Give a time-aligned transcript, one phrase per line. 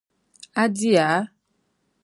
[0.61, 1.09] A diya?